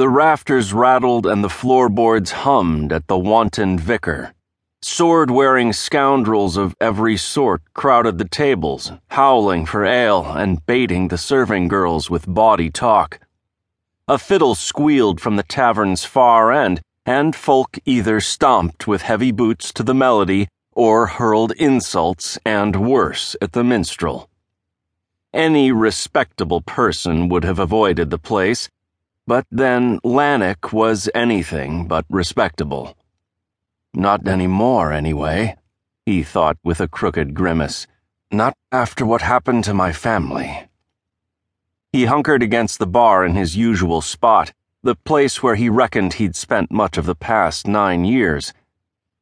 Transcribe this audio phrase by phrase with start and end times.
[0.00, 4.32] The rafters rattled and the floorboards hummed at the wanton vicar.
[4.80, 11.18] Sword wearing scoundrels of every sort crowded the tables, howling for ale and baiting the
[11.18, 13.20] serving girls with bawdy talk.
[14.08, 19.70] A fiddle squealed from the tavern's far end, and folk either stomped with heavy boots
[19.74, 24.30] to the melody or hurled insults and worse at the minstrel.
[25.34, 28.70] Any respectable person would have avoided the place,
[29.26, 32.96] but then Lannick was anything but respectable.
[33.94, 35.56] Not any more, anyway,
[36.06, 37.86] he thought with a crooked grimace.
[38.30, 40.68] Not after what happened to my family.
[41.92, 44.52] He hunkered against the bar in his usual spot,
[44.82, 48.52] the place where he reckoned he'd spent much of the past nine years.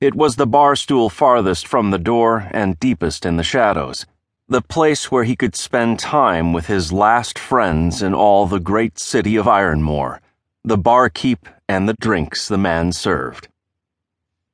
[0.01, 4.07] It was the bar stool farthest from the door and deepest in the shadows,
[4.51, 8.99] the place where he could spend time with his last friends in all the great
[8.99, 10.23] city of Ironmore,
[10.65, 13.49] the barkeep and the drinks the man served.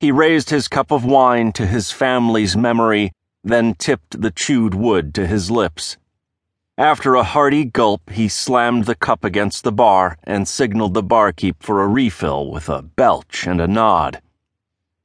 [0.01, 3.13] He raised his cup of wine to his family's memory,
[3.45, 5.97] then tipped the chewed wood to his lips.
[6.77, 11.63] After a hearty gulp, he slammed the cup against the bar and signaled the barkeep
[11.63, 14.21] for a refill with a belch and a nod.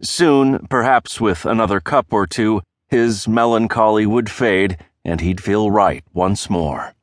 [0.02, 6.04] Soon, perhaps with another cup or two, his melancholy would fade and he'd feel right
[6.14, 6.94] once more.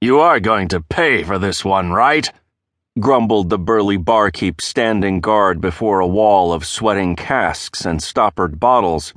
[0.00, 2.30] You are going to pay for this one, right?
[3.00, 9.12] grumbled the burly barkeep standing guard before a wall of sweating casks and stoppered bottles.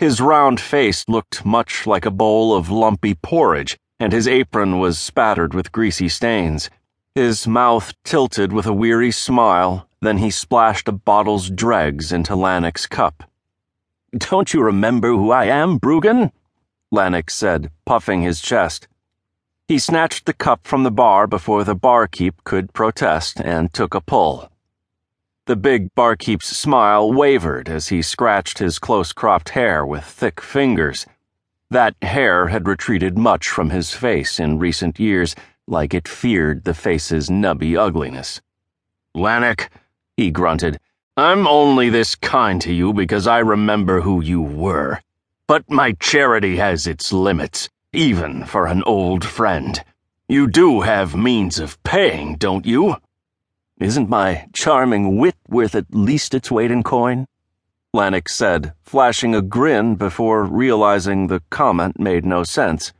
[0.00, 4.98] His round face looked much like a bowl of lumpy porridge, and his apron was
[4.98, 6.70] spattered with greasy stains.
[7.14, 12.86] His mouth tilted with a weary smile, then he splashed a bottle's dregs into Lannick's
[12.86, 13.30] cup.
[14.16, 16.32] Don't you remember who I am, Bruggen?
[16.92, 18.88] Lannick said, puffing his chest.
[19.66, 24.00] He snatched the cup from the bar before the barkeep could protest and took a
[24.00, 24.50] pull.
[25.44, 31.06] The big barkeep's smile wavered as he scratched his close cropped hair with thick fingers.
[31.70, 35.34] That hair had retreated much from his face in recent years,
[35.66, 38.40] like it feared the face's nubby ugliness.
[39.14, 39.68] Lannick,
[40.16, 40.80] he grunted,
[41.16, 45.00] I'm only this kind to you because I remember who you were.
[45.48, 49.82] But my charity has its limits even for an old friend.
[50.28, 52.96] You do have means of paying, don't you?
[53.80, 57.26] Isn't my charming wit worth at least its weight in coin?
[57.96, 62.92] Lannick said, flashing a grin before realizing the comment made no sense.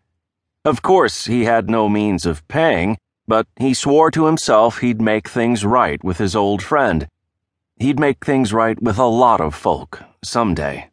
[0.65, 5.29] Of course, he had no means of paying, but he swore to himself he'd make
[5.29, 7.09] things right with his old friend.
[7.77, 10.89] He'd make things right with a lot of folk, someday.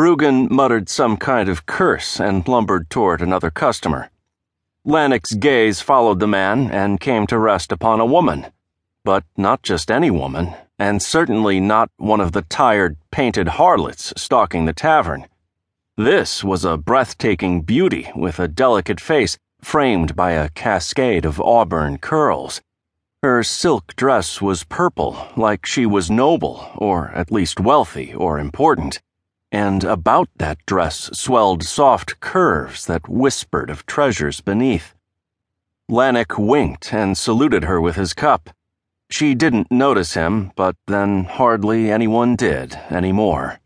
[0.00, 4.08] Bruggen muttered some kind of curse and lumbered toward another customer.
[4.82, 8.46] Lannick's gaze followed the man and came to rest upon a woman.
[9.04, 14.64] But not just any woman, and certainly not one of the tired, painted harlots stalking
[14.64, 15.26] the tavern.
[15.98, 21.98] This was a breathtaking beauty with a delicate face framed by a cascade of auburn
[21.98, 22.62] curls.
[23.22, 28.98] Her silk dress was purple, like she was noble, or at least wealthy or important
[29.52, 34.94] and about that dress swelled soft curves that whispered of treasures beneath.
[35.90, 38.50] Lannick winked and saluted her with his cup.
[39.10, 43.58] She didn't notice him, but then hardly anyone did anymore.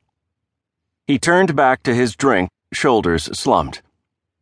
[1.06, 3.82] He turned back to his drink, shoulders slumped.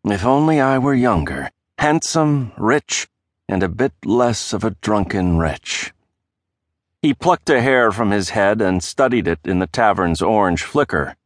[0.05, 3.09] If only I were younger, handsome, rich,
[3.49, 5.93] and a bit less of a drunken wretch.
[7.03, 11.17] He plucked a hair from his head and studied it in the tavern's orange flicker.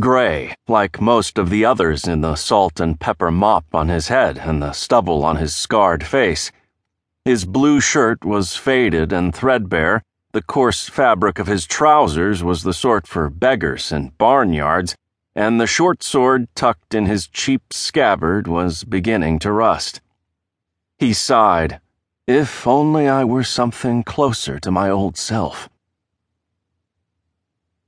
[0.00, 4.38] Gray, like most of the others in the salt and pepper mop on his head
[4.38, 6.50] and the stubble on his scarred face.
[7.24, 10.02] His blue shirt was faded and threadbare.
[10.32, 14.96] The coarse fabric of his trousers was the sort for beggars and barnyards,
[15.36, 20.00] and the short sword tucked in his cheap scabbard was beginning to rust.
[20.98, 21.80] He sighed.
[22.26, 25.68] If only I were something closer to my old self.